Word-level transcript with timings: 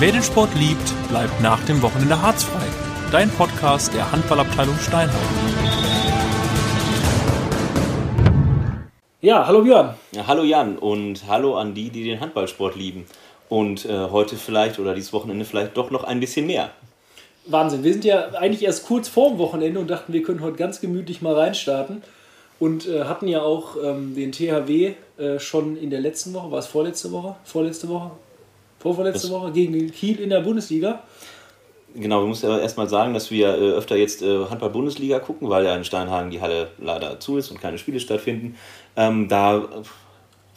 Wer 0.00 0.12
den 0.12 0.22
Sport 0.22 0.54
liebt, 0.54 0.94
bleibt 1.08 1.40
nach 1.42 1.60
dem 1.64 1.82
Wochenende 1.82 2.22
harzfrei. 2.22 2.64
Dein 3.10 3.28
Podcast 3.30 3.92
der 3.92 4.12
Handballabteilung 4.12 4.76
Steinhausen. 4.76 5.18
Ja, 9.20 9.44
hallo 9.44 9.62
Björn. 9.62 9.94
Ja, 10.12 10.28
hallo 10.28 10.44
Jan 10.44 10.78
und 10.78 11.26
hallo 11.26 11.56
an 11.56 11.74
die, 11.74 11.90
die 11.90 12.04
den 12.04 12.20
Handballsport 12.20 12.76
lieben. 12.76 13.06
Und 13.48 13.86
äh, 13.86 14.10
heute 14.10 14.36
vielleicht 14.36 14.78
oder 14.78 14.94
dieses 14.94 15.12
Wochenende 15.12 15.44
vielleicht 15.44 15.76
doch 15.76 15.90
noch 15.90 16.04
ein 16.04 16.20
bisschen 16.20 16.46
mehr. 16.46 16.70
Wahnsinn. 17.46 17.82
Wir 17.82 17.92
sind 17.92 18.04
ja 18.04 18.28
eigentlich 18.34 18.62
erst 18.62 18.86
kurz 18.86 19.08
vor 19.08 19.30
dem 19.30 19.38
Wochenende 19.38 19.80
und 19.80 19.90
dachten, 19.90 20.12
wir 20.12 20.22
können 20.22 20.42
heute 20.42 20.58
ganz 20.58 20.80
gemütlich 20.80 21.22
mal 21.22 21.34
reinstarten. 21.34 22.04
Und 22.60 22.86
äh, 22.86 23.02
hatten 23.02 23.26
ja 23.26 23.42
auch 23.42 23.74
ähm, 23.82 24.14
den 24.14 24.30
THW 24.30 24.94
äh, 25.18 25.40
schon 25.40 25.76
in 25.76 25.90
der 25.90 26.00
letzten 26.00 26.34
Woche, 26.34 26.52
war 26.52 26.60
es 26.60 26.68
vorletzte 26.68 27.10
Woche? 27.10 27.34
Vorletzte 27.42 27.88
Woche? 27.88 28.12
Vorvorletzte 28.78 29.30
Woche 29.30 29.52
gegen 29.52 29.90
Kiel 29.90 30.20
in 30.20 30.30
der 30.30 30.40
Bundesliga. 30.40 31.02
Genau, 31.94 32.20
wir 32.20 32.28
müssen 32.28 32.48
ja 32.48 32.58
erstmal 32.58 32.88
sagen, 32.88 33.14
dass 33.14 33.30
wir 33.30 33.48
äh, 33.48 33.72
öfter 33.72 33.96
jetzt 33.96 34.22
äh, 34.22 34.46
Handball-Bundesliga 34.46 35.18
gucken, 35.20 35.48
weil 35.48 35.64
ja 35.64 35.74
in 35.74 35.84
Steinhagen 35.84 36.30
die 36.30 36.40
Halle 36.40 36.70
leider 36.78 37.18
zu 37.18 37.38
ist 37.38 37.50
und 37.50 37.60
keine 37.60 37.78
Spiele 37.78 37.98
stattfinden. 37.98 38.56
Ähm, 38.94 39.28
da 39.28 39.68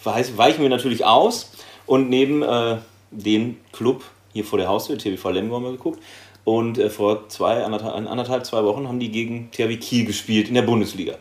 weichen 0.03 0.61
wir 0.61 0.69
natürlich 0.69 1.05
aus 1.05 1.51
und 1.85 2.09
neben 2.09 2.43
äh, 2.43 2.77
dem 3.11 3.57
Club 3.71 4.03
hier 4.33 4.43
vor 4.43 4.59
der 4.59 4.67
Haustür, 4.67 4.97
TVV 4.97 5.29
Lemgo, 5.31 5.55
haben 5.55 5.63
wir 5.63 5.71
geguckt. 5.71 5.99
Und 6.43 6.77
äh, 6.77 6.89
vor 6.89 7.29
zwei, 7.29 7.63
anderthalb, 7.63 7.95
anderthalb, 7.95 8.45
zwei 8.45 8.63
Wochen 8.63 8.87
haben 8.87 8.99
die 8.99 9.11
gegen 9.11 9.51
THW 9.51 9.77
Kiel 9.77 10.05
gespielt 10.05 10.47
in 10.47 10.55
der 10.55 10.63
Bundesliga. 10.63 11.15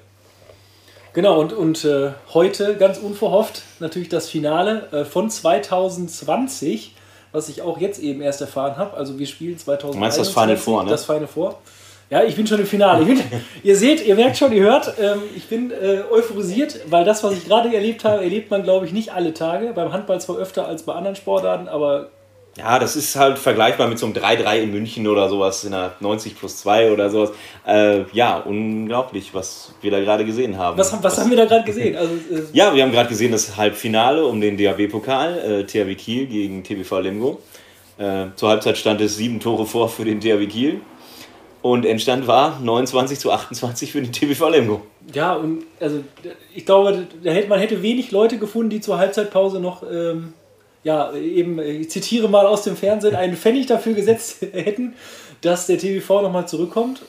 Genau, 1.12 1.41
und, 1.41 1.52
und 1.52 1.84
äh, 1.84 2.10
heute 2.32 2.77
ganz 2.77 2.98
unverhofft 2.98 3.62
natürlich 3.80 4.09
das 4.09 4.28
Finale 4.28 4.88
äh, 4.92 5.05
von 5.05 5.28
2020, 5.28 6.95
was 7.33 7.48
ich 7.48 7.62
auch 7.62 7.78
jetzt 7.78 8.00
eben 8.00 8.20
erst 8.20 8.41
erfahren 8.41 8.77
habe. 8.77 8.96
Also 8.96 9.19
wir 9.19 9.27
spielen 9.27 9.58
2020. 9.58 9.94
Du 9.94 10.00
meinst 10.00 10.19
das 10.19 10.28
Final 10.28 10.56
Four, 10.56 10.84
ne? 10.84 10.91
Das 10.91 11.05
Final 11.05 11.27
Four. 11.27 11.58
Ja, 12.11 12.25
ich 12.25 12.34
bin 12.34 12.47
schon 12.47 12.58
im 12.58 12.67
Finale. 12.67 13.05
Bin, 13.05 13.20
ihr 13.62 13.77
seht, 13.77 14.05
ihr 14.05 14.14
merkt 14.14 14.36
schon, 14.36 14.52
ihr 14.52 14.62
hört, 14.62 14.94
ähm, 15.00 15.22
ich 15.36 15.47
bin 15.48 15.70
äh, 15.70 16.02
euphorisiert, 16.11 16.80
weil 16.86 17.05
das, 17.05 17.22
was 17.22 17.34
ich 17.34 17.47
gerade 17.47 17.74
erlebt 17.74 18.05
habe, 18.05 18.22
erlebt 18.22 18.50
man, 18.50 18.62
glaube 18.62 18.86
ich, 18.86 18.92
nicht 18.92 19.12
alle 19.12 19.33
Tage. 19.33 19.72
Beim 19.72 19.92
Handball 19.92 20.20
zwar 20.20 20.36
öfter 20.36 20.67
als 20.67 20.83
bei 20.83 20.92
anderen 20.92 21.17
Sportarten, 21.17 21.69
aber 21.69 22.11
ja, 22.59 22.79
das 22.79 22.97
ist 22.97 23.15
halt 23.17 23.39
vergleichbar 23.39 23.87
mit 23.87 23.98
so 23.98 24.06
einem 24.06 24.15
3-3 24.15 24.62
in 24.62 24.73
München 24.73 25.06
oder 25.06 25.29
sowas, 25.29 25.65
in 25.65 25.70
der 25.70 25.95
90 26.01 26.37
plus 26.39 26.59
2 26.59 26.91
oder 26.91 27.09
sowas. 27.09 27.31
Äh, 27.67 28.03
ja, 28.12 28.39
unglaublich, 28.39 29.33
was 29.33 29.75
wir 29.81 29.91
da 29.91 30.01
gerade 30.01 30.25
gesehen 30.25 30.59
haben. 30.59 30.77
Was, 30.77 30.92
was, 30.92 31.03
was 31.03 31.19
haben 31.19 31.31
wir 31.31 31.37
da 31.37 31.45
gerade 31.45 31.65
gesehen? 31.65 31.97
Also, 31.97 32.12
äh 32.12 32.42
ja, 32.53 32.75
wir 32.75 32.83
haben 32.83 32.92
gerade 32.92 33.09
gesehen 33.09 33.33
das 33.33 33.57
Halbfinale 33.57 34.25
um 34.25 34.41
den 34.41 34.59
DAB-Pokal, 34.59 35.39
äh, 35.39 35.65
THW 35.65 35.95
Kiel 35.95 36.27
gegen 36.27 36.65
TBV 36.65 36.98
Lemgo. 37.01 37.41
Äh, 37.98 38.27
zur 38.34 38.48
Halbzeit 38.48 38.77
stand 38.77 39.01
es 39.01 39.17
sieben 39.17 39.39
Tore 39.39 39.64
vor 39.64 39.89
für 39.89 40.05
den 40.05 40.20
THW 40.20 40.47
Kiel. 40.47 40.81
Und 41.62 41.85
Endstand 41.85 42.27
war 42.27 42.59
29 42.59 43.19
zu 43.19 43.31
28 43.31 43.92
für 43.92 44.01
den 44.01 44.12
TBV 44.12 44.48
Lemgo. 44.48 44.83
Ja, 45.14 45.35
und 45.35 45.64
also 45.79 46.03
ich 46.55 46.67
glaube, 46.67 47.07
man 47.48 47.59
hätte 47.61 47.83
wenig 47.83 48.11
Leute 48.11 48.39
gefunden, 48.39 48.70
die 48.70 48.81
zur 48.81 48.98
Halbzeitpause 48.98 49.61
noch 49.61 49.83
ähm, 49.83 50.33
ja, 50.83 51.12
eben, 51.12 51.59
ich 51.59 51.91
zitiere 51.91 52.28
mal 52.28 52.47
aus 52.47 52.62
dem 52.62 52.77
Fernsehen, 52.77 53.14
einen 53.14 53.36
Pfennig 53.36 53.67
dafür 53.67 53.95
gesetzt 53.95 54.41
hätten, 54.53 54.95
dass 55.41 55.67
der 55.67 55.78
TVV 55.78 56.23
nochmal 56.23 56.48
zurückkommt. 56.48 57.03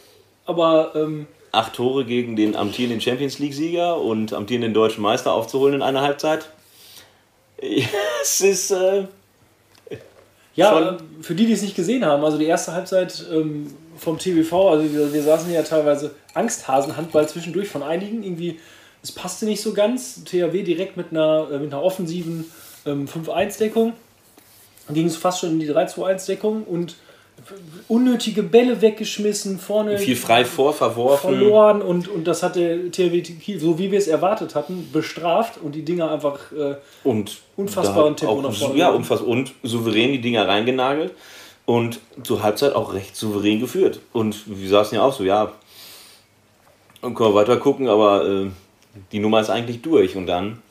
Aber. 0.45 0.91
Ähm, 0.95 1.27
Acht 1.53 1.73
Tore 1.73 2.05
gegen 2.05 2.37
den 2.37 2.55
amtierenden 2.55 3.01
Champions 3.01 3.39
League-Sieger 3.39 3.99
und 3.99 4.31
amtierenden 4.33 4.73
deutschen 4.73 5.01
Meister 5.01 5.33
aufzuholen 5.33 5.75
in 5.75 5.81
einer 5.81 6.01
Halbzeit. 6.01 6.49
es 8.21 8.41
ist. 8.41 8.71
Äh, 8.71 9.07
ja, 10.53 10.97
für 11.21 11.33
die, 11.33 11.45
die 11.45 11.53
es 11.53 11.61
nicht 11.61 11.77
gesehen 11.77 12.05
haben, 12.05 12.25
also 12.25 12.37
die 12.37 12.45
erste 12.45 12.73
Halbzeit 12.73 13.25
ähm, 13.31 13.73
vom 13.95 14.17
TVV, 14.17 14.69
also 14.69 14.93
wir, 14.93 15.13
wir 15.13 15.23
saßen 15.23 15.51
ja 15.51 15.63
teilweise 15.63 16.13
Angsthasen-Handball 16.33 17.29
zwischendurch 17.29 17.69
von 17.69 17.83
einigen. 17.83 18.21
Irgendwie, 18.21 18.59
es 19.01 19.13
passte 19.13 19.45
nicht 19.45 19.61
so 19.61 19.73
ganz. 19.73 20.25
THW 20.25 20.63
direkt 20.63 20.97
mit 20.97 21.11
einer, 21.11 21.47
äh, 21.51 21.59
mit 21.59 21.73
einer 21.73 21.81
offensiven 21.81 22.51
ähm, 22.85 23.07
5-1-Deckung. 23.07 23.93
Dann 24.87 24.95
ging 24.95 25.07
es 25.07 25.17
fast 25.17 25.41
schon 25.41 25.51
in 25.51 25.59
die 25.59 25.69
3-2-1-Deckung 25.69 26.63
und 26.63 26.95
unnötige 27.87 28.43
Bälle 28.43 28.81
weggeschmissen, 28.81 29.59
vorne 29.59 29.97
viel 29.97 30.15
frei 30.15 30.45
vor 30.45 30.73
verworfen. 30.73 31.31
verloren 31.31 31.81
und, 31.81 32.07
und 32.07 32.25
das 32.25 32.43
hat 32.43 32.55
der 32.55 32.91
THW 32.91 33.21
Kiel, 33.21 33.59
so 33.59 33.79
wie 33.79 33.91
wir 33.91 33.97
es 33.97 34.07
erwartet 34.07 34.53
hatten, 34.53 34.89
bestraft 34.93 35.57
und 35.61 35.73
die 35.73 35.83
Dinger 35.83 36.11
einfach 36.11 36.51
äh, 36.51 36.75
und 37.03 37.39
unfassbaren 37.55 38.15
Tempo 38.15 38.41
nach 38.41 38.53
vorne. 38.53 38.77
Ja, 38.77 38.89
unfassbar 38.89 39.27
und 39.27 39.53
souverän 39.63 40.11
die 40.11 40.21
Dinger 40.21 40.47
reingenagelt 40.47 41.13
und 41.65 41.99
zur 42.23 42.43
Halbzeit 42.43 42.75
auch 42.75 42.93
recht 42.93 43.15
souverän 43.15 43.59
geführt. 43.59 43.99
Und 44.13 44.43
wir 44.45 44.69
saßen 44.69 44.95
ja 44.95 45.03
auch 45.03 45.13
so, 45.13 45.23
ja, 45.23 45.51
können 47.01 47.17
wir 47.17 47.33
weiter 47.33 47.57
gucken, 47.57 47.87
aber 47.87 48.27
äh, 48.27 48.47
die 49.11 49.19
Nummer 49.19 49.41
ist 49.41 49.49
eigentlich 49.49 49.81
durch 49.81 50.15
und 50.15 50.27
dann 50.27 50.61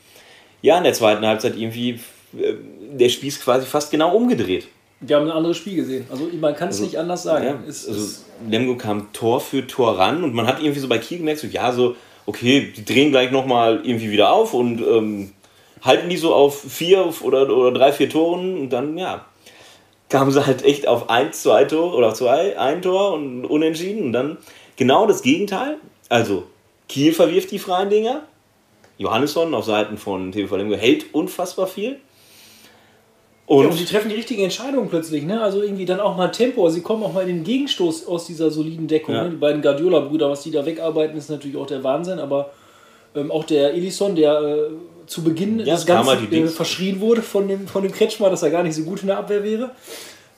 ja, 0.63 0.79
in 0.79 0.85
der 0.85 0.93
zweiten 0.93 1.27
Halbzeit 1.27 1.57
irgendwie 1.57 2.01
äh, 2.39 2.55
der 2.93 3.09
Spieß 3.09 3.41
quasi 3.41 3.67
fast 3.67 3.91
genau 3.91 4.15
umgedreht. 4.15 4.69
Wir 5.01 5.17
haben 5.17 5.27
ein 5.27 5.33
anderes 5.33 5.57
Spiel 5.57 5.77
gesehen. 5.77 6.07
Also 6.11 6.29
man 6.39 6.55
kann 6.55 6.69
es 6.69 6.77
also, 6.77 6.85
nicht 6.85 6.99
anders 6.99 7.23
sagen. 7.23 7.45
Ja, 7.45 7.59
es, 7.67 7.89
also 7.89 8.23
Lemgo 8.49 8.77
kam 8.77 9.13
Tor 9.13 9.41
für 9.41 9.67
Tor 9.67 9.99
ran 9.99 10.23
und 10.23 10.35
man 10.35 10.47
hat 10.47 10.61
irgendwie 10.61 10.81
so 10.81 10.89
bei 10.89 10.99
Kiel 10.99 11.19
gemerkt, 11.19 11.41
so 11.41 11.47
ja, 11.47 11.73
so, 11.73 11.97
okay, 12.27 12.73
die 12.77 12.85
drehen 12.85 13.11
gleich 13.11 13.31
nochmal 13.31 13.81
irgendwie 13.83 14.11
wieder 14.11 14.31
auf 14.33 14.53
und 14.53 14.81
ähm, 14.81 15.33
halten 15.83 16.11
die 16.11 16.19
so 16.19 16.35
auf 16.35 16.61
vier 16.61 17.13
oder, 17.23 17.49
oder 17.49 17.73
drei, 17.73 17.93
vier 17.93 18.11
Toren 18.11 18.59
und 18.59 18.71
dann, 18.71 18.99
ja, 18.99 19.25
kamen 20.11 20.31
sie 20.31 20.45
halt 20.45 20.65
echt 20.65 20.87
auf 20.87 21.09
eins, 21.09 21.43
zwei 21.43 21.65
Tore 21.65 21.97
oder 21.97 22.13
zwei, 22.13 22.59
ein 22.59 22.83
Tor 22.83 23.15
und 23.15 23.47
unentschieden 23.47 24.05
und 24.05 24.13
dann 24.13 24.37
genau 24.77 25.07
das 25.07 25.23
Gegenteil. 25.23 25.77
Also 26.11 26.45
Kiel 26.89 27.15
verwirft 27.15 27.53
die 27.53 27.59
freien 27.59 27.89
Dinger 27.89 28.23
Johannesson 29.01 29.55
auf 29.55 29.65
Seiten 29.65 29.97
von 29.97 30.31
TV 30.31 30.55
Lemgo 30.57 30.77
hält 30.77 31.15
unfassbar 31.15 31.67
viel. 31.67 31.97
Und, 33.47 33.65
ja, 33.65 33.71
und 33.71 33.81
die 33.81 33.87
treffen 33.87 34.11
die 34.11 34.15
richtige 34.15 34.45
Entscheidung 34.45 34.91
plötzlich, 34.91 35.25
ne? 35.25 35.41
Also 35.41 35.63
irgendwie 35.63 35.87
dann 35.87 36.01
auch 36.01 36.19
mal 36.19 36.29
Tempo. 36.29 36.63
Also 36.65 36.77
sie 36.77 36.83
kommen 36.83 37.03
auch 37.03 37.15
mal 37.15 37.23
in 37.23 37.37
den 37.37 37.45
Gegenstoß 37.45 38.07
aus 38.07 38.27
dieser 38.27 38.51
soliden 38.51 38.87
Deckung. 38.87 39.15
Ja. 39.15 39.25
Ne? 39.25 39.31
Die 39.31 39.37
beiden 39.37 39.63
Guardiola-Brüder, 39.63 40.29
was 40.29 40.43
die 40.43 40.51
da 40.51 40.67
wegarbeiten, 40.67 41.17
ist 41.17 41.31
natürlich 41.31 41.57
auch 41.57 41.67
der 41.67 41.83
Wahnsinn. 41.83 42.19
Aber 42.19 42.51
ähm, 43.17 43.31
auch 43.31 43.45
der 43.45 43.73
Elisson, 43.73 44.15
der 44.15 44.39
äh, 44.39 44.57
zu 45.07 45.25
Beginn 45.25 45.61
ja, 45.61 45.75
des 45.75 45.87
Ganzen 45.87 46.31
äh, 46.31 46.47
verschrien 46.49 47.01
wurde 47.01 47.23
von 47.23 47.49
dem, 47.49 47.67
von 47.67 47.83
dem 47.83 47.93
Kretschmer, 47.93 48.29
dass 48.29 48.43
er 48.43 48.51
gar 48.51 48.63
nicht 48.63 48.75
so 48.75 48.83
gut 48.83 49.01
in 49.01 49.07
der 49.07 49.17
Abwehr 49.17 49.43
wäre. 49.43 49.71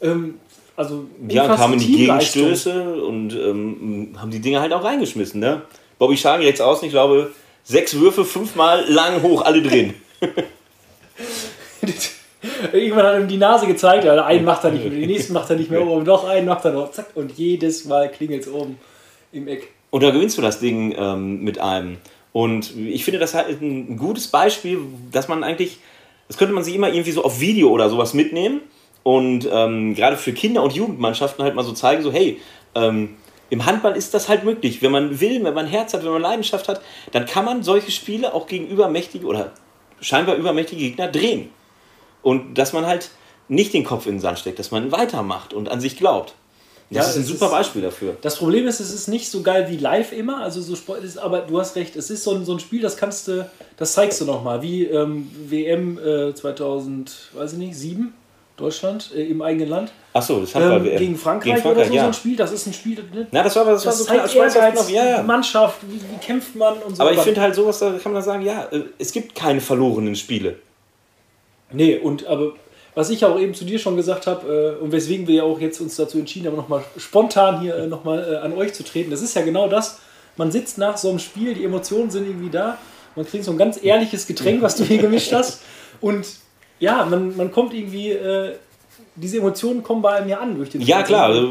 Ähm, 0.01 0.37
also 0.77 1.07
ja, 1.29 1.55
kamen 1.55 1.81
die 1.81 1.97
Gegenstöße 1.97 3.03
und 3.03 3.35
ähm, 3.35 4.15
haben 4.17 4.31
die 4.31 4.41
Dinge 4.41 4.61
halt 4.61 4.73
auch 4.73 4.85
reingeschmissen. 4.85 5.41
Ne? 5.41 5.63
Bobby 5.99 6.17
Schage 6.17 6.45
jetzt 6.45 6.63
aus, 6.63 6.83
ich 6.85 6.91
glaube, 6.91 7.33
Sechs 7.65 7.99
Würfe, 7.99 8.25
fünfmal 8.25 8.85
lang 8.89 9.23
hoch, 9.23 9.43
alle 9.43 9.63
drin. 9.63 9.95
Irgendwann 12.73 13.07
hat 13.07 13.21
ihm 13.21 13.29
die 13.29 13.37
Nase 13.37 13.67
gezeigt, 13.67 14.05
also 14.07 14.23
einen 14.23 14.45
macht 14.45 14.65
er 14.65 14.73
nicht 14.73 14.83
mehr, 14.85 14.91
den 14.91 15.07
nächsten 15.09 15.33
macht 15.33 15.49
er 15.51 15.57
nicht 15.57 15.71
mehr 15.71 15.87
oben, 15.87 16.05
noch 16.05 16.25
einen 16.25 16.47
macht 16.47 16.65
er 16.65 16.73
noch, 16.73 16.91
zack, 16.91 17.11
und 17.15 17.33
jedes 17.33 17.85
Mal 17.85 18.11
klingelt 18.11 18.43
es 18.43 18.49
oben 18.53 18.79
im 19.33 19.47
Eck. 19.47 19.73
Und 19.91 20.03
da 20.03 20.11
gewinnst 20.11 20.39
du 20.39 20.43
das 20.43 20.59
Ding 20.59 20.95
ähm, 20.99 21.43
mit 21.45 21.59
einem. 21.59 21.99
Und 22.33 22.77
ich 22.77 23.05
finde 23.05 23.21
das 23.21 23.35
halt 23.35 23.61
ein 23.61 23.97
gutes 23.97 24.29
Beispiel, 24.29 24.81
dass 25.13 25.29
man 25.29 25.45
eigentlich, 25.45 25.79
das 26.29 26.39
könnte 26.39 26.55
man 26.55 26.65
sich 26.65 26.75
immer 26.75 26.89
irgendwie 26.89 27.13
so 27.13 27.25
auf 27.25 27.41
Video 27.41 27.69
oder 27.71 27.91
sowas 27.91 28.15
mitnehmen 28.15 28.63
und 29.03 29.49
ähm, 29.53 29.95
gerade 29.95 30.17
für 30.17 30.33
Kinder- 30.33 30.63
und 30.63 30.73
Jugendmannschaften 30.73 31.45
halt 31.45 31.55
mal 31.55 31.65
so 31.65 31.73
zeigen, 31.73 32.03
so 32.03 32.13
hey, 32.13 32.41
ähm, 32.75 33.17
im 33.53 33.67
Handball 33.67 33.99
ist 33.99 34.15
das 34.15 34.31
halt 34.31 34.45
möglich. 34.45 34.81
Wenn 34.81 34.93
man 34.93 35.21
will, 35.21 35.45
wenn 35.45 35.53
man 35.53 35.67
Herz 35.67 35.93
hat, 35.93 36.03
wenn 36.03 36.11
man 36.11 36.23
Leidenschaft 36.23 36.69
hat, 36.69 36.81
dann 37.11 37.27
kann 37.27 37.45
man 37.45 37.63
solche 37.63 37.91
Spiele 37.91 38.33
auch 38.33 38.47
gegen 38.47 38.67
übermächtige 38.67 39.27
oder 39.27 39.53
scheinbar 40.01 40.37
übermächtige 40.37 40.81
Gegner 40.81 41.09
drehen. 41.09 41.51
Und 42.23 42.55
dass 42.55 42.73
man 42.73 42.87
halt 42.87 43.11
nicht 43.49 43.75
den 43.75 43.85
Kopf 43.85 44.07
in 44.07 44.15
den 44.15 44.21
Sand 44.21 44.39
steckt, 44.39 44.59
dass 44.59 44.71
man 44.71 44.91
weitermacht 44.91 45.53
und 45.53 45.69
an 45.69 45.83
sich 45.83 45.99
glaubt. 45.99 46.33
Das 46.89 47.05
ja, 47.05 47.11
ist 47.11 47.17
ein 47.19 47.25
super 47.25 47.47
ist, 47.47 47.53
Beispiel 47.53 47.83
dafür. 47.83 48.17
Das 48.23 48.37
Problem 48.37 48.67
ist, 48.67 48.81
es 48.81 48.91
ist 48.91 49.09
nicht 49.09 49.29
so 49.29 49.43
geil 49.43 49.67
wie 49.69 49.77
live 49.77 50.13
immer, 50.13 50.39
also 50.39 50.63
so 50.63 50.75
Sport 50.75 51.05
ist, 51.05 51.19
aber 51.19 51.41
du 51.41 51.61
hast 51.61 51.77
recht, 51.77 51.95
es 51.95 52.09
ist 52.09 52.25
so 52.25 52.35
ein, 52.35 52.47
so 52.47 52.53
ein 52.55 52.59
Spiel, 52.59 52.81
das 52.81 52.97
kannst 52.97 53.29
du, 53.29 53.51
das 53.77 53.93
zeigst 53.93 54.19
du 54.23 54.25
nochmal, 54.25 54.63
wie 54.63 54.85
ähm, 54.85 55.31
WM 55.47 55.99
äh, 55.99 56.35
2000, 56.35 57.33
weiß 57.35 57.53
ich 57.53 57.59
nicht, 57.59 57.77
7 57.77 58.15
Deutschland 58.63 59.11
äh, 59.15 59.25
im 59.25 59.43
eigenen 59.43 59.69
Land. 59.69 59.93
Achso, 60.13 60.41
das 60.41 60.55
hat 60.55 60.63
ähm, 60.63 60.85
gegen 60.85 61.17
Frankreich, 61.17 61.55
gegen 61.55 61.63
Frankreich 61.63 61.77
oder 61.77 61.85
so, 61.87 61.95
ja. 61.95 62.03
so 62.03 62.07
ein 62.09 62.15
Spiel. 62.15 62.37
Das 62.37 62.53
ist 62.53 62.67
ein 62.67 62.73
Spiel. 62.73 63.05
Ne? 63.13 63.27
Na, 63.31 63.43
das 63.43 63.57
war, 63.57 63.65
das, 63.65 63.83
das 63.83 64.09
war 64.09 64.27
so 64.27 64.37
klar. 64.39 64.47
Ehrgeiz, 64.47 64.91
ja, 64.91 65.05
ja. 65.05 65.23
Mannschaft, 65.23 65.79
wie, 65.89 65.97
wie, 65.97 66.25
kämpft 66.25 66.55
man 66.55 66.75
und 66.79 66.97
so. 66.97 67.03
Aber 67.03 67.13
ich 67.13 67.21
finde 67.21 67.41
halt 67.41 67.55
sowas, 67.55 67.79
da 67.79 67.93
kann 68.03 68.13
man 68.13 68.23
sagen, 68.23 68.43
ja, 68.43 68.65
äh, 68.71 68.85
es 68.99 69.13
gibt 69.13 69.35
keine 69.35 69.61
verlorenen 69.61 70.15
Spiele. 70.15 70.57
Nee, 71.73 71.99
und 71.99 72.27
aber 72.27 72.53
was 72.95 73.11
ich 73.11 73.25
auch 73.25 73.39
eben 73.39 73.55
zu 73.55 73.65
dir 73.65 73.79
schon 73.79 73.97
gesagt 73.97 74.27
habe 74.27 74.79
äh, 74.81 74.83
und 74.83 74.93
weswegen 74.93 75.27
wir 75.27 75.35
ja 75.37 75.43
auch 75.45 75.59
jetzt 75.61 75.81
uns 75.81 75.97
dazu 75.97 76.19
entschieden 76.19 76.49
haben, 76.49 76.57
nochmal 76.57 76.85
spontan 76.99 77.61
hier 77.61 77.77
äh, 77.77 77.87
nochmal 77.87 78.35
äh, 78.35 78.37
an 78.37 78.53
euch 78.53 78.75
zu 78.75 78.85
treten, 78.85 79.11
das 79.11 79.23
ist 79.23 79.35
ja 79.35 79.43
genau 79.43 79.69
das. 79.69 79.99
Man 80.37 80.51
sitzt 80.51 80.79
nach 80.79 80.97
so 80.97 81.09
einem 81.11 81.19
Spiel, 81.19 81.55
die 81.55 81.65
Emotionen 81.65 82.11
sind 82.11 82.27
irgendwie 82.27 82.51
da, 82.51 82.79
man 83.17 83.27
kriegt 83.27 83.45
so 83.45 83.51
ein 83.51 83.59
ganz 83.59 83.83
ehrliches 83.83 84.27
Getränk, 84.27 84.63
was 84.63 84.77
du 84.77 84.85
hier 84.85 84.99
gemischt 84.99 85.33
hast 85.33 85.63
und 86.01 86.27
ja, 86.83 87.05
man, 87.05 87.37
man 87.37 87.53
kommt 87.53 87.73
irgendwie 87.73 88.11
äh, 88.11 88.57
diese 89.15 89.39
Emotionen 89.39 89.85
kommen 89.85 90.03
bei 90.03 90.15
einem 90.15 90.29
ja 90.29 90.41
an 90.41 90.57
durch 90.57 90.71
den 90.71 90.81
Ja, 90.81 91.05
klar. 91.05 91.27
Also, 91.27 91.49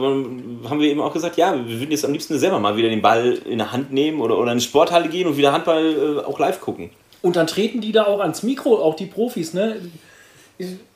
haben 0.70 0.80
wir 0.80 0.90
eben 0.90 1.00
auch 1.00 1.14
gesagt, 1.14 1.38
ja, 1.38 1.54
wir 1.54 1.80
würden 1.80 1.92
jetzt 1.92 2.04
am 2.04 2.12
liebsten 2.12 2.38
selber 2.38 2.60
mal 2.60 2.76
wieder 2.76 2.90
den 2.90 3.02
Ball 3.02 3.40
in 3.46 3.60
der 3.60 3.72
Hand 3.72 3.94
nehmen 3.94 4.20
oder, 4.20 4.36
oder 4.36 4.48
in 4.48 4.52
eine 4.52 4.62
Sporthalle 4.62 5.08
gehen 5.08 5.28
und 5.28 5.38
wieder 5.38 5.54
Handball 5.54 6.20
äh, 6.20 6.26
auch 6.26 6.38
live 6.38 6.60
gucken. 6.60 6.90
Und 7.22 7.38
dann 7.38 7.48
treten 7.48 7.80
die 7.80 7.94
da 7.94 8.08
auch 8.08 8.20
ans 8.20 8.44
Mikro, 8.44 8.76
auch 8.84 8.96
die 8.96 9.06
Profis, 9.06 9.54
ne? 9.54 9.78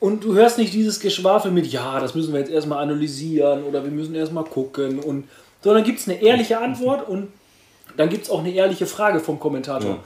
Und 0.00 0.22
du 0.22 0.34
hörst 0.34 0.58
nicht 0.58 0.74
dieses 0.74 1.00
Geschwafel 1.00 1.50
mit, 1.50 1.66
ja, 1.66 1.98
das 1.98 2.14
müssen 2.14 2.32
wir 2.34 2.40
jetzt 2.40 2.52
erstmal 2.52 2.82
analysieren 2.82 3.64
oder 3.64 3.82
wir 3.84 3.90
müssen 3.90 4.14
erstmal 4.14 4.44
gucken. 4.44 4.98
Und, 4.98 5.24
sondern 5.62 5.82
gibt 5.82 6.00
es 6.00 6.08
eine 6.08 6.20
ehrliche 6.20 6.58
Antwort 6.60 7.08
und 7.08 7.28
dann 7.96 8.10
gibt 8.10 8.24
es 8.24 8.30
auch 8.30 8.40
eine 8.40 8.50
ehrliche 8.50 8.84
Frage 8.84 9.20
vom 9.20 9.40
Kommentator. 9.40 9.92
Ja. 9.92 9.98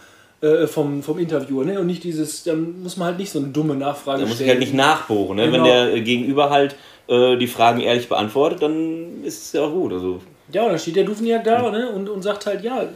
Äh, 0.43 0.67
vom, 0.67 1.03
vom 1.03 1.19
Interviewer, 1.19 1.67
ne? 1.67 1.79
Und 1.79 1.87
nicht 1.87 2.03
dieses, 2.03 2.45
dann 2.45 2.83
muss 2.83 2.97
man 2.97 3.09
halt 3.09 3.19
nicht 3.19 3.31
so 3.31 3.41
eine 3.41 3.49
dumme 3.49 3.75
Nachfrage 3.75 4.21
stellen. 4.21 4.21
Da 4.23 4.29
muss 4.31 4.41
ich 4.41 4.49
halt 4.49 4.59
nicht 4.59 4.73
nachbohren, 4.73 5.37
ne? 5.37 5.51
Genau. 5.51 5.57
Wenn 5.59 5.65
der 5.65 6.01
Gegenüber 6.01 6.49
halt 6.49 6.77
äh, 7.09 7.37
die 7.37 7.47
Fragen 7.47 7.81
ehrlich 7.81 8.09
beantwortet, 8.09 8.63
dann 8.63 9.23
ist 9.23 9.43
es 9.45 9.53
ja 9.53 9.63
auch 9.63 9.73
gut. 9.73 9.93
Also. 9.93 10.21
Ja, 10.51 10.63
und 10.63 10.71
dann 10.71 10.79
steht 10.79 10.97
der 10.97 11.05
Duvniak 11.05 11.45
da 11.45 11.71
ne? 11.71 11.91
und, 11.91 12.09
und 12.09 12.23
sagt 12.23 12.47
halt, 12.47 12.65
ja, 12.65 12.87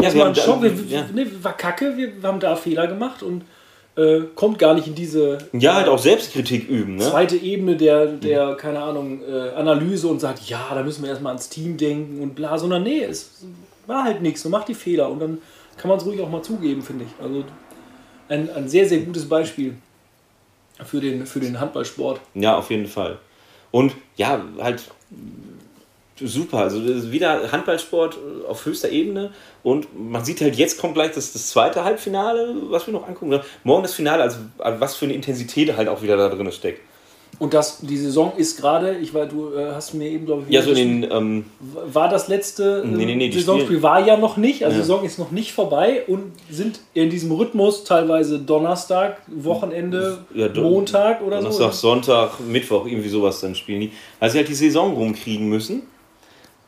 ja, 0.00 0.14
wir 0.14 0.24
haben 0.24 0.34
schon, 0.36 0.62
wir, 0.62 0.72
ja. 0.88 1.04
ne, 1.12 1.26
war 1.42 1.56
kacke, 1.56 1.96
wir, 1.96 2.12
haben 2.22 2.38
da 2.38 2.54
Fehler 2.54 2.86
gemacht 2.86 3.24
und 3.24 3.42
äh, 3.96 4.20
kommt 4.36 4.58
gar 4.60 4.74
nicht 4.74 4.86
in 4.86 4.94
diese. 4.94 5.38
Ja, 5.52 5.74
halt 5.74 5.88
auch 5.88 5.98
Selbstkritik 5.98 6.68
üben. 6.68 6.96
Ne? 6.96 7.02
Zweite 7.02 7.36
Ebene 7.36 7.76
der, 7.76 8.06
der 8.06 8.54
keine 8.54 8.80
Ahnung, 8.80 9.20
äh, 9.28 9.50
Analyse 9.56 10.06
und 10.06 10.20
sagt, 10.20 10.48
ja, 10.48 10.60
da 10.72 10.82
müssen 10.82 11.02
wir 11.02 11.10
erstmal 11.10 11.32
ans 11.32 11.48
Team 11.48 11.76
denken 11.76 12.22
und 12.22 12.36
bla, 12.36 12.56
sondern 12.56 12.84
nee, 12.84 13.02
es 13.02 13.42
war 13.88 14.04
halt 14.04 14.22
nichts 14.22 14.44
und 14.44 14.52
macht 14.52 14.68
die 14.68 14.74
Fehler 14.74 15.10
und 15.10 15.18
dann 15.18 15.38
kann 15.80 15.88
man 15.88 15.98
es 15.98 16.04
ruhig 16.04 16.20
auch 16.20 16.28
mal 16.28 16.42
zugeben, 16.42 16.82
finde 16.82 17.06
ich. 17.06 17.24
Also 17.24 17.44
ein, 18.28 18.50
ein 18.50 18.68
sehr, 18.68 18.86
sehr 18.86 18.98
gutes 18.98 19.28
Beispiel 19.28 19.76
für 20.84 21.00
den, 21.00 21.26
für 21.26 21.40
den 21.40 21.58
Handballsport. 21.58 22.20
Ja, 22.34 22.56
auf 22.56 22.70
jeden 22.70 22.86
Fall. 22.86 23.18
Und 23.70 23.94
ja, 24.16 24.44
halt 24.58 24.82
super. 26.20 26.58
Also 26.58 27.10
wieder 27.10 27.50
Handballsport 27.50 28.18
auf 28.46 28.66
höchster 28.66 28.90
Ebene. 28.90 29.32
Und 29.62 29.88
man 29.98 30.22
sieht 30.24 30.42
halt, 30.42 30.56
jetzt 30.56 30.78
kommt 30.78 30.94
gleich 30.94 31.12
das, 31.12 31.32
das 31.32 31.48
zweite 31.48 31.82
Halbfinale, 31.82 32.54
was 32.68 32.86
wir 32.86 32.92
noch 32.92 33.08
angucken. 33.08 33.40
Morgen 33.64 33.82
das 33.82 33.94
Finale, 33.94 34.22
also 34.22 34.38
was 34.58 34.96
für 34.96 35.06
eine 35.06 35.14
Intensität 35.14 35.76
halt 35.76 35.88
auch 35.88 36.02
wieder 36.02 36.16
da 36.16 36.28
drin 36.28 36.52
steckt. 36.52 36.82
Und 37.40 37.54
das, 37.54 37.80
die 37.80 37.96
Saison 37.96 38.32
ist 38.36 38.60
gerade, 38.60 38.98
ich 38.98 39.12
weiß, 39.12 39.30
du 39.30 39.54
äh, 39.54 39.72
hast 39.72 39.94
mir 39.94 40.08
eben, 40.08 40.26
glaube 40.26 40.44
ich, 40.46 40.54
ja, 40.54 40.62
so 40.62 40.72
den, 40.72 41.04
ähm, 41.10 41.46
war 41.58 42.08
das 42.08 42.28
letzte 42.28 42.84
nee, 42.86 43.06
nee, 43.06 43.16
nee, 43.16 43.30
Saisonspiel 43.32 43.82
war 43.82 44.06
ja 44.06 44.16
noch 44.16 44.36
nicht, 44.36 44.64
also 44.64 44.76
ja. 44.76 44.82
Saison 44.82 45.04
ist 45.04 45.18
noch 45.18 45.32
nicht 45.32 45.52
vorbei 45.52 46.04
und 46.06 46.32
sind 46.48 46.80
in 46.94 47.10
diesem 47.10 47.32
Rhythmus 47.32 47.82
teilweise 47.82 48.38
Donnerstag, 48.38 49.22
Wochenende, 49.26 50.18
ja, 50.34 50.48
Montag 50.54 51.22
oder 51.22 51.38
Donnerstag, 51.38 51.72
so. 51.72 51.88
Donnerstag, 51.88 52.38
Sonntag, 52.38 52.40
Mittwoch, 52.46 52.86
irgendwie 52.86 53.08
sowas 53.08 53.40
dann 53.40 53.54
spielen 53.54 53.80
die. 53.80 53.92
Also 54.20 54.34
sie 54.34 54.38
halt 54.38 54.48
die 54.48 54.54
Saison 54.54 54.92
rumkriegen 54.94 55.48
müssen 55.48 55.82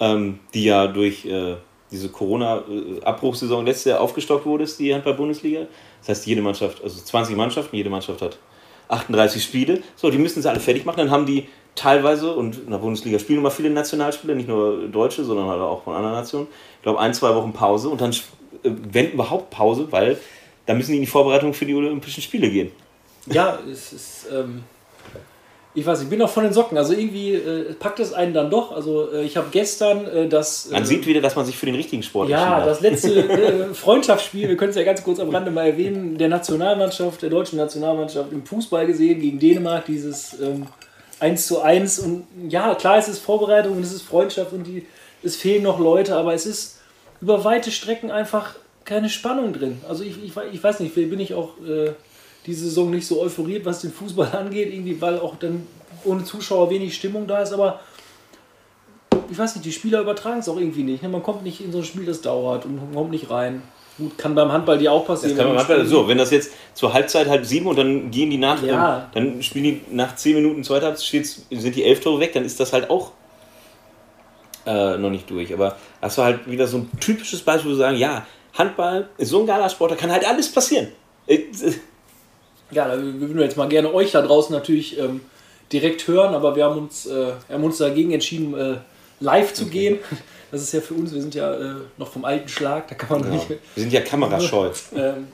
ähm, 0.03 0.41
die 0.53 0.65
ja 0.65 0.89
durch 0.89 1.25
äh, 1.25 1.55
diese 1.93 2.09
Corona-Abbruchsaison 2.09 3.65
letztes 3.65 3.85
Jahr 3.85 4.01
aufgestockt 4.01 4.45
wurde, 4.45 4.65
ist 4.65 4.79
die 4.81 4.93
Handball-Bundesliga. 4.93 5.67
Das 6.01 6.09
heißt, 6.09 6.27
jede 6.27 6.43
Mannschaft, 6.43 6.83
also 6.83 7.01
20 7.01 7.37
Mannschaften, 7.37 7.77
jede 7.77 7.89
Mannschaft 7.89 8.21
hat 8.21 8.39
38 8.93 9.43
Spiele. 9.43 9.83
So, 9.97 10.11
die 10.11 10.19
müssen 10.19 10.43
sie 10.43 10.49
alle 10.49 10.61
fertig 10.61 10.85
machen. 10.85 10.99
Dann 10.99 11.11
haben 11.11 11.27
die 11.27 11.49
teilweise, 11.75 12.33
und 12.35 12.59
in 12.59 12.71
der 12.71 12.79
Bundesliga 12.79 13.19
spielen 13.19 13.39
immer 13.39 13.51
viele 13.51 13.71
Nationalspieler, 13.71 14.35
nicht 14.35 14.49
nur 14.49 14.89
Deutsche, 14.89 15.25
sondern 15.25 15.47
halt 15.49 15.61
auch 15.61 15.85
von 15.85 15.95
anderen 15.95 16.15
Nationen. 16.15 16.49
Ich 16.77 16.83
glaube, 16.83 17.01
ein, 17.01 17.15
zwei 17.15 17.35
Wochen 17.35 17.53
Pause 17.53 17.89
und 17.89 18.01
dann 18.01 18.11
äh, 18.11 18.15
wenn 18.63 19.13
überhaupt 19.13 19.51
Pause, 19.51 19.89
weil 19.91 20.19
da 20.67 20.75
müssen 20.75 20.93
die 20.93 20.99
in 20.99 21.03
die 21.03 21.11
Vorbereitung 21.11 21.55
für 21.55 21.67
die 21.67 21.75
Olympischen 21.75 22.23
Spiele 22.23 22.51
gehen. 22.51 22.71
Ja, 23.27 23.59
es 23.71 23.93
ist. 23.93 24.27
Ähm 24.33 24.65
ich 25.75 25.87
weiß, 25.87 26.03
ich 26.03 26.09
bin 26.09 26.19
noch 26.19 26.29
von 26.29 26.45
den 26.45 26.53
Socken. 26.53 26.77
Also 26.77 26.93
irgendwie 26.93 27.35
äh, 27.35 27.73
packt 27.73 27.99
es 27.99 28.13
einen 28.13 28.35
dann 28.35 28.51
doch. 28.51 28.73
Also 28.73 29.11
äh, 29.11 29.23
ich 29.23 29.37
habe 29.37 29.49
gestern 29.51 30.07
äh, 30.07 30.29
das. 30.29 30.69
Man 30.71 30.85
sieht 30.85 31.07
wieder, 31.07 31.21
dass 31.21 31.35
man 31.35 31.47
sich 31.47 31.57
für 31.57 31.67
den 31.67 31.75
richtigen 31.75 32.03
Sport 32.03 32.29
Ja, 32.29 32.65
das 32.65 32.81
letzte 32.81 33.29
äh, 33.29 33.75
Freundschaftsspiel, 33.75 34.49
wir 34.49 34.57
können 34.57 34.71
es 34.71 34.77
ja 34.77 34.85
ganz 34.85 35.03
kurz 35.03 35.19
am 35.19 35.31
Rande 35.31 35.51
mal 35.51 35.67
erwähnen, 35.67 36.19
der 36.19 36.29
Nationalmannschaft, 36.29 37.23
der 37.23 37.31
deutschen 37.31 37.57
Nationalmannschaft 37.57 38.33
im 38.33 38.45
Fußball 38.45 38.87
gesehen 38.87 39.21
gegen 39.21 39.39
Dänemark, 39.39 39.87
dieses 39.87 40.39
ähm, 40.41 40.67
1 41.21 41.47
zu 41.47 41.63
1. 41.63 42.01
Und 42.01 42.27
ja, 42.49 42.75
klar, 42.75 42.99
es 42.99 43.09
ist 43.09 43.21
Vorbereitung 43.21 43.77
und 43.77 43.83
es 43.83 43.95
ist 43.95 44.03
Freundschaft 44.03 44.53
und 44.53 44.65
die, 44.65 44.87
es 45.23 45.37
fehlen 45.37 45.63
noch 45.63 45.79
Leute, 45.79 46.17
aber 46.17 46.35
es 46.35 46.45
ist 46.45 46.81
über 47.23 47.45
weite 47.45 47.71
Strecken 47.71 48.11
einfach 48.11 48.57
keine 48.85 49.09
Spannung 49.09 49.53
drin. 49.53 49.81
Also 49.89 50.03
ich, 50.03 50.23
ich, 50.23 50.33
ich 50.53 50.63
weiß 50.63 50.81
nicht, 50.81 50.95
bin 50.95 51.21
ich 51.21 51.33
auch 51.35 51.55
äh, 51.67 51.93
diese 52.47 52.65
Saison 52.65 52.91
nicht 52.91 53.07
so 53.07 53.21
euphoriert, 53.21 53.65
was 53.65 53.81
den 53.81 53.93
Fußball 53.93 54.33
angeht, 54.37 54.73
irgendwie, 54.73 55.01
weil 55.01 55.19
auch 55.19 55.37
dann 55.37 55.67
ohne 56.05 56.25
Zuschauer 56.25 56.71
wenig 56.71 56.95
Stimmung 56.95 57.27
da 57.27 57.43
ist, 57.43 57.53
aber 57.53 57.81
ich 59.31 59.39
weiß 59.39 59.55
nicht, 59.57 59.65
die 59.65 59.73
Spieler 59.73 60.01
übertragen 60.01 60.41
es 60.41 60.49
auch 60.49 60.59
irgendwie 60.59 60.83
nicht. 60.83 61.03
Ne? 61.03 61.09
Man 61.09 61.23
kommt 61.23 61.43
nicht 61.43 61.61
in 61.61 61.73
so 61.73 61.79
ein 61.79 61.85
Spiel, 61.85 62.05
das 62.05 62.21
dauert 62.21 62.65
und 62.65 62.77
man 62.77 62.95
kommt 62.95 63.11
nicht 63.11 63.31
rein. 63.31 63.63
Gut, 63.99 64.17
kann 64.17 64.35
beim 64.35 64.51
Handball 64.51 64.79
dir 64.79 64.91
auch 64.91 65.07
passieren. 65.07 65.37
Das 65.37 65.45
kann 65.45 65.55
beim 65.55 65.59
Handball, 65.59 65.87
so, 65.87 66.09
wenn 66.09 66.19
das 66.19 66.31
jetzt 66.31 66.53
zur 66.75 66.93
Halbzeit 66.93 67.29
halb 67.29 67.45
sieben 67.45 67.67
und 67.67 67.77
dann 67.77 68.11
gehen 68.11 68.31
die 68.31 68.39
nach, 68.39 68.63
ja. 68.63 69.09
dann 69.13 69.43
spielen 69.43 69.65
die 69.65 69.81
nach 69.91 70.17
zehn 70.17 70.35
Minuten 70.35 70.65
zweiter 70.65 70.87
Halbzeit, 70.87 71.27
sind 71.27 71.77
die 71.77 71.85
elf 71.85 72.01
Tore 72.01 72.21
weg, 72.21 72.33
dann 72.33 72.45
ist 72.45 72.59
das 72.59 72.73
halt 72.73 72.89
auch 72.91 73.13
äh, 74.67 74.97
noch 74.97 75.11
nicht 75.11 75.29
durch. 75.31 75.53
Aber 75.53 75.77
das 76.01 76.17
war 76.19 76.27
halt 76.27 76.51
wieder 76.51 76.67
so 76.67 76.79
ein 76.79 76.91
typisches 77.01 77.43
Beispiel, 77.43 77.71
wo 77.71 77.75
wir 77.75 77.79
sagen, 77.79 77.99
ja, 77.99 78.27
Handball 78.55 79.09
ist 79.19 79.29
so 79.29 79.41
ein 79.41 79.47
geiler 79.47 79.69
Sport, 79.69 79.93
da 79.93 79.97
kann 79.97 80.11
halt 80.11 80.27
alles 80.27 80.51
passieren. 80.51 80.89
Ja, 82.73 82.97
wir 82.97 83.21
würden 83.21 83.41
jetzt 83.41 83.57
mal 83.57 83.69
gerne 83.69 83.93
euch 83.93 84.13
da 84.13 84.23
draußen 84.23 84.55
natürlich 84.55 84.99
ähm, 84.99 85.21
direkt 85.73 86.07
hören, 86.09 86.35
aber 86.35 86.57
wir 86.57 86.65
haben 86.65 86.79
uns, 86.79 87.07
äh, 87.07 87.33
haben 87.51 87.65
uns 87.65 87.79
dagegen 87.79 88.13
entschieden, 88.13 88.55
äh, 88.59 88.77
live 89.21 89.53
zu 89.53 89.65
okay. 89.65 89.73
gehen. 89.73 89.99
Das 90.51 90.61
ist 90.61 90.73
ja 90.73 90.81
für 90.81 90.95
uns, 90.95 91.15
wir 91.15 91.23
sind 91.23 91.35
ja 91.35 91.55
äh, 91.55 91.75
noch 91.97 92.09
vom 92.09 92.27
alten 92.27 92.49
Schlag, 92.49 92.89
da 92.89 92.95
kann 92.95 93.21
man 93.21 93.23
genau. 93.23 93.35
nicht. 93.35 93.49
Wir 93.49 93.83
sind 93.83 93.93
ja 93.93 94.01
kamerascheu. 94.01 94.69
Ähm, 94.95 95.29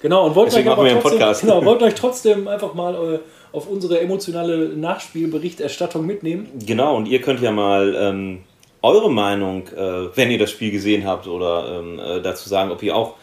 genau, 0.00 0.26
und 0.26 0.36
wollt 0.36 0.54
euch, 0.54 0.64
trotzdem, 0.64 1.48
genau, 1.48 1.64
wollt 1.64 1.82
euch 1.82 1.94
trotzdem 1.94 2.46
einfach 2.46 2.74
mal 2.74 3.14
äh, 3.14 3.18
auf 3.52 3.68
unsere 3.68 4.00
emotionale 4.00 4.68
Nachspielberichterstattung 4.68 6.06
mitnehmen. 6.06 6.48
Genau, 6.64 6.96
und 6.96 7.06
ihr 7.06 7.20
könnt 7.20 7.40
ja 7.40 7.50
mal 7.50 7.96
ähm, 7.98 8.44
eure 8.82 9.10
Meinung, 9.10 9.66
äh, 9.68 10.16
wenn 10.16 10.30
ihr 10.30 10.38
das 10.38 10.52
Spiel 10.52 10.70
gesehen 10.70 11.04
habt, 11.04 11.26
oder 11.26 11.80
ähm, 11.80 11.98
äh, 11.98 12.20
dazu 12.22 12.48
sagen, 12.48 12.70
ob 12.70 12.82
ihr 12.82 12.94
auch 12.94 13.14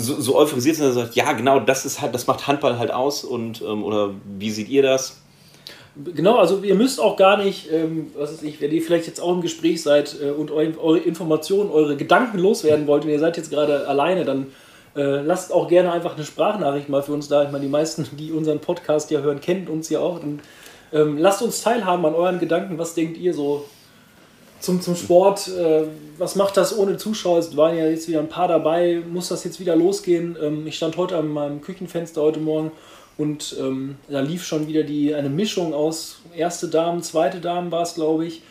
so, 0.00 0.20
so 0.20 0.36
euphorisiert 0.36 0.76
sind, 0.76 0.86
dass 0.86 0.96
er 0.96 1.02
sagt, 1.04 1.14
ja, 1.14 1.32
genau, 1.32 1.60
das 1.60 1.84
ist 1.84 2.00
halt, 2.00 2.14
das 2.14 2.26
macht 2.26 2.46
Handball 2.46 2.78
halt 2.78 2.90
aus 2.92 3.24
und 3.24 3.62
ähm, 3.62 3.84
oder 3.84 4.10
wie 4.38 4.50
seht 4.50 4.68
ihr 4.68 4.82
das? 4.82 5.20
Genau, 6.14 6.36
also 6.36 6.62
ihr 6.62 6.76
müsst 6.76 7.00
auch 7.00 7.16
gar 7.16 7.36
nicht, 7.36 7.70
ähm, 7.72 8.12
was 8.16 8.32
weiß 8.32 8.42
ich, 8.42 8.60
wenn 8.60 8.70
ihr 8.70 8.80
vielleicht 8.80 9.06
jetzt 9.06 9.20
auch 9.20 9.32
im 9.32 9.40
Gespräch 9.40 9.82
seid 9.82 10.16
äh, 10.22 10.30
und 10.30 10.50
eu 10.50 10.72
eure 10.80 10.98
Informationen, 10.98 11.70
eure 11.70 11.96
Gedanken 11.96 12.38
loswerden 12.38 12.86
wollt 12.86 13.04
und 13.04 13.10
ihr 13.10 13.18
seid 13.18 13.36
jetzt 13.36 13.50
gerade 13.50 13.88
alleine, 13.88 14.24
dann 14.24 14.46
äh, 14.96 15.20
lasst 15.20 15.52
auch 15.52 15.68
gerne 15.68 15.92
einfach 15.92 16.16
eine 16.16 16.24
Sprachnachricht 16.24 16.88
mal 16.88 17.02
für 17.02 17.12
uns 17.12 17.28
da. 17.28 17.44
Ich 17.44 17.50
meine, 17.50 17.64
die 17.64 17.70
meisten, 17.70 18.06
die 18.16 18.32
unseren 18.32 18.60
Podcast 18.60 19.10
ja 19.10 19.20
hören, 19.20 19.40
kennen 19.40 19.68
uns 19.68 19.88
ja 19.88 20.00
auch. 20.00 20.22
Und, 20.22 20.40
ähm, 20.92 21.18
lasst 21.18 21.42
uns 21.42 21.62
teilhaben 21.62 22.04
an 22.04 22.14
euren 22.14 22.40
Gedanken. 22.40 22.78
Was 22.78 22.94
denkt 22.94 23.16
ihr 23.18 23.34
so 23.34 23.64
zum, 24.60 24.80
zum 24.80 24.94
Sport. 24.94 25.48
Äh, 25.48 25.84
was 26.18 26.36
macht 26.36 26.56
das 26.56 26.76
ohne 26.76 26.96
Zuschauer? 26.96 27.38
Es 27.38 27.56
waren 27.56 27.76
ja 27.76 27.86
jetzt 27.86 28.08
wieder 28.08 28.20
ein 28.20 28.28
paar 28.28 28.48
dabei. 28.48 29.02
Muss 29.10 29.28
das 29.28 29.44
jetzt 29.44 29.58
wieder 29.58 29.74
losgehen? 29.74 30.36
Ähm, 30.40 30.66
ich 30.66 30.76
stand 30.76 30.96
heute 30.96 31.16
an 31.16 31.28
meinem 31.28 31.60
Küchenfenster 31.60 32.22
heute 32.22 32.40
Morgen 32.40 32.70
und 33.16 33.56
ähm, 33.58 33.96
da 34.08 34.20
lief 34.20 34.44
schon 34.44 34.66
wieder 34.66 34.82
die, 34.82 35.14
eine 35.14 35.28
Mischung 35.28 35.74
aus 35.74 36.20
erste 36.34 36.68
Damen, 36.68 37.02
zweite 37.02 37.40
Damen 37.40 37.70
war 37.70 37.82
es, 37.82 37.94
glaube 37.94 38.24
ich, 38.24 38.42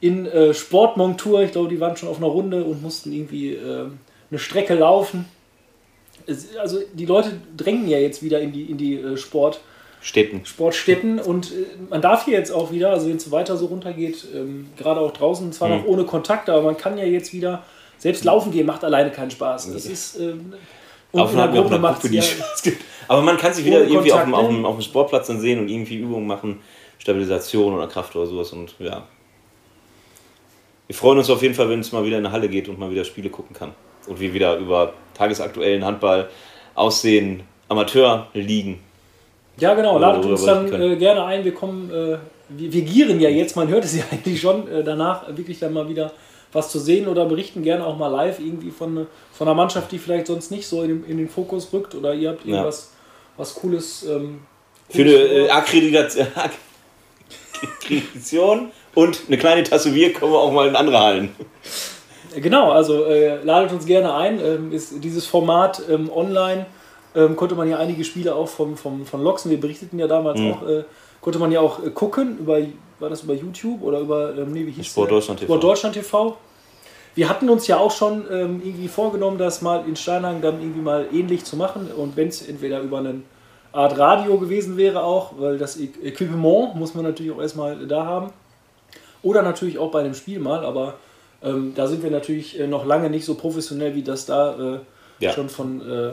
in 0.00 0.26
äh, 0.26 0.54
Sportmontur. 0.54 1.42
Ich 1.42 1.52
glaube, 1.52 1.68
die 1.68 1.80
waren 1.80 1.96
schon 1.96 2.08
auf 2.08 2.18
einer 2.18 2.26
Runde 2.28 2.64
und 2.64 2.82
mussten 2.82 3.12
irgendwie 3.12 3.54
äh, 3.54 3.86
eine 4.30 4.38
Strecke 4.38 4.74
laufen. 4.74 5.26
Es, 6.26 6.56
also 6.56 6.78
die 6.92 7.06
Leute 7.06 7.32
drängen 7.56 7.88
ja 7.88 7.98
jetzt 7.98 8.22
wieder 8.22 8.40
in 8.40 8.52
die, 8.52 8.64
in 8.64 8.78
die 8.78 8.94
äh, 8.94 9.16
Sport. 9.16 9.60
Städten. 10.04 10.44
Sportstätten 10.44 11.18
und 11.18 11.50
äh, 11.50 11.64
man 11.88 12.02
darf 12.02 12.26
hier 12.26 12.34
jetzt 12.34 12.50
auch 12.50 12.70
wieder, 12.70 12.90
also 12.90 13.08
wenn 13.08 13.16
es 13.16 13.30
weiter 13.30 13.56
so 13.56 13.66
runtergeht, 13.66 14.26
ähm, 14.34 14.66
gerade 14.76 15.00
auch 15.00 15.12
draußen, 15.12 15.50
zwar 15.50 15.70
mhm. 15.70 15.76
noch 15.76 15.84
ohne 15.86 16.04
Kontakt, 16.04 16.50
aber 16.50 16.60
man 16.60 16.76
kann 16.76 16.98
ja 16.98 17.04
jetzt 17.04 17.32
wieder, 17.32 17.62
selbst 17.96 18.22
laufen 18.22 18.52
gehen 18.52 18.66
macht 18.66 18.84
alleine 18.84 19.10
keinen 19.10 19.30
Spaß. 19.30 19.72
Das 19.72 19.86
ist. 19.86 20.20
Ähm, 20.20 20.52
und 21.10 21.30
in 21.30 21.36
der 21.38 21.48
Gruppe 21.48 21.78
macht 21.78 22.04
ja, 22.10 22.22
Aber 23.08 23.22
man 23.22 23.38
kann 23.38 23.54
sich 23.54 23.64
wieder 23.64 23.80
irgendwie 23.80 24.12
auf 24.12 24.24
dem, 24.24 24.34
auf, 24.34 24.48
dem, 24.48 24.66
auf 24.66 24.76
dem 24.76 24.82
Sportplatz 24.82 25.28
dann 25.28 25.40
sehen 25.40 25.58
und 25.58 25.70
irgendwie 25.70 25.96
Übungen 25.96 26.26
machen, 26.26 26.60
Stabilisation 26.98 27.72
oder 27.72 27.86
Kraft 27.86 28.14
oder 28.14 28.26
sowas 28.26 28.52
und 28.52 28.74
ja. 28.80 29.06
Wir 30.86 30.96
freuen 30.96 31.16
uns 31.16 31.30
auf 31.30 31.40
jeden 31.40 31.54
Fall, 31.54 31.70
wenn 31.70 31.80
es 31.80 31.92
mal 31.92 32.04
wieder 32.04 32.18
in 32.18 32.26
eine 32.26 32.32
Halle 32.34 32.50
geht 32.50 32.68
und 32.68 32.78
mal 32.78 32.90
wieder 32.90 33.04
Spiele 33.04 33.30
gucken 33.30 33.56
kann. 33.56 33.72
Und 34.06 34.20
wir 34.20 34.34
wieder 34.34 34.58
über 34.58 34.92
tagesaktuellen 35.14 35.82
Handball, 35.82 36.28
Aussehen, 36.74 37.44
Amateurligen 37.70 38.80
ja, 39.58 39.74
genau, 39.74 39.98
ladet 39.98 40.24
uns 40.24 40.44
dann 40.44 40.72
äh, 40.72 40.96
gerne 40.96 41.24
ein. 41.24 41.44
Wir 41.44 41.54
kommen, 41.54 41.90
äh, 41.90 42.18
wir, 42.48 42.72
wir, 42.72 42.82
gieren 42.82 43.20
ja 43.20 43.28
jetzt, 43.28 43.56
man 43.56 43.68
hört 43.68 43.84
es 43.84 43.96
ja 43.96 44.04
eigentlich 44.10 44.40
schon, 44.40 44.68
äh, 44.68 44.82
danach 44.82 45.28
wirklich 45.36 45.58
dann 45.58 45.72
mal 45.72 45.88
wieder 45.88 46.12
was 46.52 46.70
zu 46.70 46.78
sehen 46.78 47.08
oder 47.08 47.26
berichten 47.26 47.62
gerne 47.62 47.84
auch 47.84 47.98
mal 47.98 48.08
live 48.08 48.38
irgendwie 48.38 48.70
von, 48.70 49.06
von 49.32 49.48
einer 49.48 49.56
Mannschaft, 49.56 49.90
die 49.90 49.98
vielleicht 49.98 50.28
sonst 50.28 50.50
nicht 50.50 50.66
so 50.66 50.82
in 50.82 50.88
den, 50.88 51.04
in 51.04 51.18
den 51.18 51.28
Fokus 51.28 51.72
rückt 51.72 51.94
oder 51.94 52.14
ihr 52.14 52.30
habt 52.30 52.46
irgendwas 52.46 52.92
ja. 52.92 53.38
was 53.38 53.54
Cooles. 53.56 54.06
Ähm, 54.08 54.40
Für 54.88 55.02
eine 55.02 55.12
äh, 55.12 55.50
Akkreditation, 55.50 56.28
Tradition 57.80 58.70
und 58.94 59.22
eine 59.26 59.38
kleine 59.38 59.64
Tasse 59.64 59.90
Bier 59.90 60.12
kommen 60.12 60.32
wir 60.32 60.38
auch 60.38 60.52
mal 60.52 60.68
in 60.68 60.76
andere 60.76 61.00
Hallen. 61.00 61.34
Genau, 62.36 62.70
also 62.70 63.04
äh, 63.04 63.42
ladet 63.42 63.72
uns 63.72 63.86
gerne 63.86 64.14
ein. 64.14 64.40
Ähm, 64.44 64.72
ist 64.72 65.02
dieses 65.02 65.26
Format 65.26 65.82
ähm, 65.90 66.10
online 66.10 66.66
ähm, 67.14 67.36
konnte 67.36 67.54
man 67.54 67.68
ja 67.68 67.78
einige 67.78 68.04
Spiele 68.04 68.34
auch 68.34 68.48
vom, 68.48 68.76
vom, 68.76 69.06
von 69.06 69.22
Loxen, 69.22 69.50
wir 69.50 69.60
berichteten 69.60 69.98
ja 69.98 70.06
damals 70.06 70.40
mhm. 70.40 70.52
auch, 70.52 70.68
äh, 70.68 70.84
konnte 71.20 71.38
man 71.38 71.52
ja 71.52 71.60
auch 71.60 71.84
äh, 71.84 71.90
gucken, 71.90 72.38
über, 72.38 72.58
war 72.98 73.10
das 73.10 73.22
über 73.22 73.34
YouTube 73.34 73.82
oder 73.82 74.00
über, 74.00 74.36
ähm, 74.36 74.52
nee, 74.52 74.66
wie 74.66 74.72
hieß 74.72 74.86
Sport 74.86 75.10
Deutschland 75.10 75.40
TV. 75.40 75.52
Sport 75.52 75.64
Deutschland 75.64 75.94
TV. 75.94 76.36
Wir 77.14 77.28
hatten 77.28 77.48
uns 77.48 77.66
ja 77.68 77.78
auch 77.78 77.92
schon 77.92 78.24
ähm, 78.30 78.60
irgendwie 78.64 78.88
vorgenommen, 78.88 79.38
das 79.38 79.62
mal 79.62 79.84
in 79.86 79.94
Steinhagen 79.94 80.42
dann 80.42 80.60
irgendwie 80.60 80.80
mal 80.80 81.06
ähnlich 81.12 81.44
zu 81.44 81.56
machen 81.56 81.88
und 81.96 82.16
wenn 82.16 82.28
es 82.28 82.46
entweder 82.46 82.80
über 82.80 82.98
eine 82.98 83.22
Art 83.72 83.98
Radio 83.98 84.38
gewesen 84.38 84.76
wäre 84.76 85.02
auch, 85.02 85.32
weil 85.38 85.58
das 85.58 85.78
Equipement 85.78 86.74
muss 86.74 86.94
man 86.94 87.04
natürlich 87.04 87.32
auch 87.32 87.40
erstmal 87.40 87.86
da 87.86 88.04
haben 88.04 88.32
oder 89.22 89.42
natürlich 89.42 89.78
auch 89.78 89.90
bei 89.90 90.02
dem 90.02 90.14
Spiel 90.14 90.38
mal, 90.38 90.64
aber 90.64 90.94
ähm, 91.42 91.72
da 91.74 91.86
sind 91.86 92.02
wir 92.02 92.10
natürlich 92.10 92.58
äh, 92.58 92.66
noch 92.66 92.84
lange 92.84 93.10
nicht 93.10 93.24
so 93.24 93.34
professionell, 93.34 93.94
wie 93.94 94.02
das 94.02 94.26
da 94.26 94.74
äh, 94.74 94.78
ja. 95.20 95.32
schon 95.32 95.48
von 95.48 95.80
äh, 95.80 96.12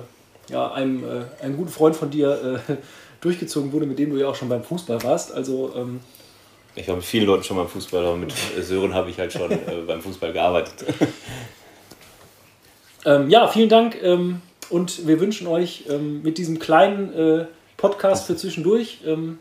ja, 0.50 0.72
einem, 0.72 1.04
äh, 1.04 1.44
einem 1.44 1.58
guten 1.58 1.70
Freund 1.70 1.96
von 1.96 2.10
dir 2.10 2.62
äh, 2.70 2.76
durchgezogen 3.22 3.72
wurde, 3.72 3.86
mit 3.86 4.00
dem 4.00 4.12
du 4.12 4.18
ja 4.18 4.28
auch 4.28 4.36
schon 4.36 4.50
beim 4.50 4.64
Fußball 4.64 5.04
warst. 5.04 5.34
Also, 5.34 5.74
ähm, 5.76 6.00
ich 6.76 6.88
war 6.88 6.96
mit 6.96 7.04
vielen 7.04 7.26
Leuten 7.26 7.44
schon 7.44 7.58
beim 7.58 7.68
Fußball, 7.68 8.06
aber 8.06 8.16
mit 8.16 8.34
Sören 8.62 8.94
habe 8.94 9.10
ich 9.10 9.20
halt 9.20 9.34
schon 9.34 9.52
äh, 9.52 9.58
beim 9.86 10.02
Fußball 10.02 10.32
gearbeitet. 10.32 10.86
ähm, 13.06 13.30
ja, 13.30 13.48
vielen 13.48 13.70
Dank 13.70 14.02
ähm, 14.02 14.42
und 14.70 15.06
wir 15.06 15.20
wünschen 15.20 15.48
euch 15.48 15.84
ähm, 15.90 16.22
mit 16.24 16.38
diesem 16.38 16.60
kleinen 16.60 17.50
Podcast 17.82 18.28
für 18.28 18.38
zwischendurch 18.38 19.00
ähm, 19.06 19.40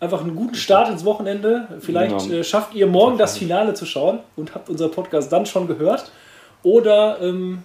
einfach 0.00 0.20
einen 0.20 0.34
guten 0.34 0.56
Start 0.56 0.90
ins 0.90 1.04
Wochenende. 1.04 1.68
Vielleicht 1.80 2.18
genau. 2.18 2.40
äh, 2.40 2.44
schafft 2.44 2.74
ihr 2.74 2.86
morgen 2.86 3.18
das 3.18 3.38
Finale 3.38 3.74
zu 3.74 3.86
schauen 3.86 4.18
und 4.36 4.54
habt 4.54 4.68
unser 4.68 4.88
Podcast 4.88 5.32
dann 5.32 5.46
schon 5.46 5.66
gehört. 5.66 6.10
Oder 6.62 7.18
ähm, 7.22 7.62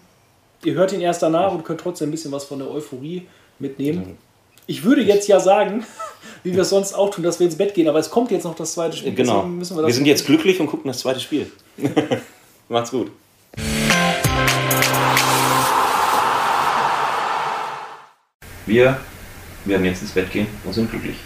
ihr 0.65 0.73
hört 0.73 0.93
ihn 0.93 1.01
erst 1.01 1.21
danach 1.21 1.51
und 1.53 1.63
könnt 1.63 1.81
trotzdem 1.81 2.09
ein 2.09 2.11
bisschen 2.11 2.31
was 2.31 2.45
von 2.45 2.59
der 2.59 2.69
Euphorie 2.69 3.27
mitnehmen. 3.59 4.17
Ich 4.65 4.83
würde 4.83 5.01
jetzt 5.01 5.27
ja 5.27 5.39
sagen, 5.39 5.85
wie 6.43 6.53
wir 6.53 6.61
es 6.61 6.69
sonst 6.69 6.93
auch 6.93 7.09
tun, 7.09 7.23
dass 7.23 7.39
wir 7.39 7.45
ins 7.45 7.57
Bett 7.57 7.73
gehen, 7.73 7.87
aber 7.87 7.99
es 7.99 8.09
kommt 8.09 8.31
jetzt 8.31 8.43
noch 8.43 8.55
das 8.55 8.73
zweite 8.73 8.95
Spiel. 8.95 9.13
Genau. 9.13 9.45
wir, 9.45 9.85
wir 9.87 9.93
sind 9.93 10.05
jetzt 10.05 10.25
glücklich 10.25 10.59
und 10.59 10.67
gucken 10.67 10.87
das 10.87 10.99
zweite 10.99 11.19
Spiel. 11.19 11.51
Macht's 12.69 12.91
gut. 12.91 13.11
Wir 18.65 18.97
werden 19.65 19.85
jetzt 19.85 20.01
ins 20.01 20.11
Bett 20.11 20.31
gehen 20.31 20.47
und 20.63 20.73
sind 20.73 20.89
glücklich. 20.89 21.17